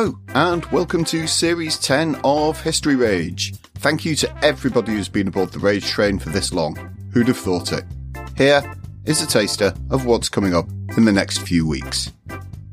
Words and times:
Hello, 0.00 0.18
and 0.28 0.64
welcome 0.72 1.04
to 1.04 1.26
Series 1.26 1.78
10 1.78 2.22
of 2.24 2.58
History 2.58 2.96
Rage. 2.96 3.52
Thank 3.80 4.06
you 4.06 4.16
to 4.16 4.42
everybody 4.42 4.92
who's 4.92 5.10
been 5.10 5.28
aboard 5.28 5.52
the 5.52 5.58
Rage 5.58 5.86
train 5.90 6.18
for 6.18 6.30
this 6.30 6.54
long. 6.54 6.74
Who'd 7.12 7.28
have 7.28 7.36
thought 7.36 7.74
it? 7.74 7.84
Here 8.34 8.62
is 9.04 9.20
a 9.20 9.26
taster 9.26 9.74
of 9.90 10.06
what's 10.06 10.30
coming 10.30 10.54
up 10.54 10.66
in 10.96 11.04
the 11.04 11.12
next 11.12 11.40
few 11.40 11.68
weeks. 11.68 12.10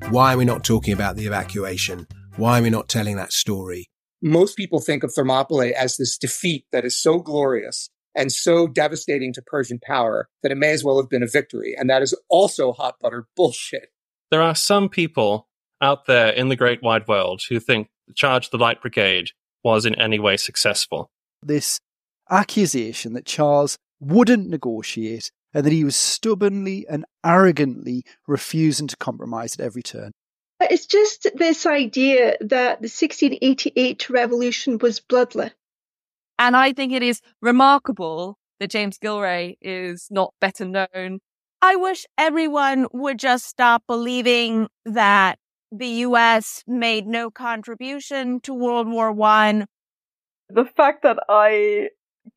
Why 0.07 0.33
are 0.33 0.37
we 0.37 0.45
not 0.45 0.63
talking 0.63 0.93
about 0.93 1.17
the 1.17 1.25
evacuation? 1.25 2.07
Why 2.37 2.59
are 2.59 2.63
we 2.63 2.69
not 2.69 2.87
telling 2.87 3.17
that 3.17 3.33
story? 3.33 3.89
Most 4.21 4.55
people 4.55 4.79
think 4.79 5.03
of 5.03 5.11
Thermopylae 5.13 5.73
as 5.73 5.97
this 5.97 6.17
defeat 6.17 6.63
that 6.71 6.85
is 6.85 6.97
so 6.97 7.19
glorious 7.19 7.89
and 8.15 8.31
so 8.31 8.67
devastating 8.67 9.33
to 9.33 9.41
Persian 9.41 9.79
power 9.85 10.29
that 10.43 10.53
it 10.53 10.57
may 10.57 10.71
as 10.71 10.81
well 10.81 10.95
have 10.95 11.09
been 11.09 11.23
a 11.23 11.27
victory. 11.27 11.75
And 11.77 11.89
that 11.89 12.01
is 12.01 12.17
also 12.29 12.71
hot 12.71 12.95
buttered 13.01 13.25
bullshit. 13.35 13.89
There 14.31 14.41
are 14.41 14.55
some 14.55 14.87
people 14.87 15.46
out 15.81 16.05
there 16.05 16.29
in 16.29 16.49
the 16.49 16.55
great 16.55 16.81
wide 16.81 17.07
world 17.07 17.41
who 17.49 17.59
think 17.59 17.89
Charge 18.15 18.49
the 18.49 18.57
Light 18.57 18.81
Brigade 18.81 19.31
was 19.63 19.85
in 19.85 19.95
any 19.95 20.19
way 20.19 20.37
successful. 20.37 21.09
This 21.41 21.79
accusation 22.29 23.13
that 23.13 23.25
Charles 23.25 23.77
wouldn't 23.99 24.49
negotiate 24.49 25.31
and 25.53 25.65
that 25.65 25.73
he 25.73 25.83
was 25.83 25.95
stubbornly 25.95 26.85
and 26.89 27.05
arrogantly 27.25 28.03
refusing 28.27 28.87
to 28.87 28.97
compromise 28.97 29.53
at 29.53 29.59
every 29.59 29.83
turn. 29.83 30.11
It's 30.59 30.85
just 30.85 31.27
this 31.35 31.65
idea 31.65 32.35
that 32.41 32.81
the 32.81 32.89
1688 32.89 34.09
revolution 34.09 34.77
was 34.79 34.99
bloodless. 34.99 35.53
And 36.39 36.55
I 36.55 36.73
think 36.73 36.93
it 36.93 37.03
is 37.03 37.21
remarkable 37.41 38.37
that 38.59 38.71
James 38.71 38.97
Gillray 38.97 39.57
is 39.61 40.07
not 40.09 40.33
better 40.41 40.65
known. 40.65 41.19
I 41.61 41.75
wish 41.75 42.05
everyone 42.17 42.87
would 42.93 43.17
just 43.17 43.45
stop 43.45 43.83
believing 43.87 44.67
that 44.85 45.39
the 45.71 45.87
US 45.87 46.63
made 46.67 47.07
no 47.07 47.29
contribution 47.29 48.39
to 48.41 48.53
World 48.53 48.87
War 48.87 49.11
One. 49.11 49.65
The 50.49 50.65
fact 50.65 51.03
that 51.03 51.17
I 51.27 51.89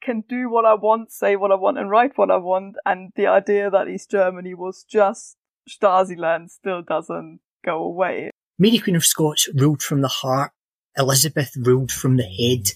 can 0.03 0.23
do 0.29 0.49
what 0.49 0.65
I 0.65 0.75
want, 0.75 1.13
say 1.13 1.37
what 1.37 1.53
I 1.53 1.57
want, 1.57 1.79
and 1.79 1.91
write 1.91 2.17
what 2.17 2.31
I 2.31 2.37
want, 2.37 2.77
and 2.85 3.13
the 3.17 3.27
idea 3.27 3.71
that 3.71 3.89
East 3.89 4.11
Germany 4.11 4.55
was 4.55 4.85
just 4.89 5.37
Stasi 5.69 6.19
land 6.19 6.51
still 6.51 6.83
doesn't 6.83 7.41
go 7.65 7.83
away. 7.83 8.31
Mary 8.59 8.79
Queen 8.79 8.97
of 8.97 9.05
Scots 9.05 9.49
ruled 9.55 9.83
from 9.83 10.01
the 10.01 10.09
heart, 10.09 10.53
Elizabeth 10.97 11.57
ruled 11.57 11.93
from 11.93 12.17
the 12.17 12.25
head, 12.25 12.73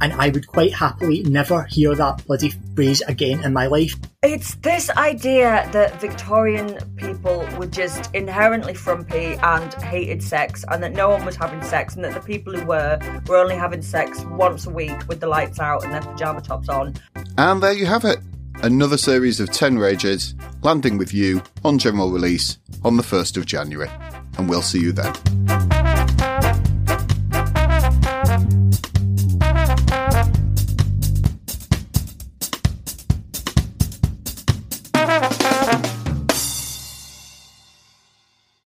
and 0.00 0.12
I 0.14 0.30
would 0.30 0.46
quite 0.46 0.74
happily 0.74 1.22
never 1.22 1.64
hear 1.64 1.94
that 1.94 2.24
bloody 2.26 2.50
phrase 2.74 3.02
again 3.02 3.44
in 3.44 3.52
my 3.52 3.66
life. 3.66 3.94
It's 4.22 4.54
this 4.56 4.90
idea 4.90 5.68
that 5.72 6.00
Victorian 6.00 6.78
people 7.22 7.46
were 7.56 7.66
just 7.66 8.12
inherently 8.16 8.74
frumpy 8.74 9.34
and 9.34 9.72
hated 9.74 10.20
sex, 10.20 10.64
and 10.68 10.82
that 10.82 10.92
no 10.92 11.08
one 11.08 11.24
was 11.24 11.36
having 11.36 11.62
sex, 11.62 11.94
and 11.94 12.04
that 12.04 12.14
the 12.14 12.20
people 12.20 12.52
who 12.52 12.66
were 12.66 12.98
were 13.28 13.36
only 13.36 13.54
having 13.54 13.80
sex 13.80 14.24
once 14.24 14.66
a 14.66 14.70
week 14.70 15.06
with 15.06 15.20
the 15.20 15.26
lights 15.28 15.60
out 15.60 15.84
and 15.84 15.92
their 15.92 16.02
pajama 16.02 16.40
tops 16.40 16.68
on. 16.68 16.94
And 17.38 17.62
there 17.62 17.72
you 17.72 17.86
have 17.86 18.04
it. 18.04 18.18
Another 18.64 18.96
series 18.96 19.38
of 19.38 19.52
10 19.52 19.78
Rages 19.78 20.34
landing 20.62 20.98
with 20.98 21.14
you 21.14 21.42
on 21.64 21.78
general 21.78 22.10
release 22.10 22.58
on 22.82 22.96
the 22.96 23.04
1st 23.04 23.36
of 23.36 23.46
January. 23.46 23.90
And 24.36 24.48
we'll 24.48 24.62
see 24.62 24.80
you 24.80 24.90
then. 24.92 26.51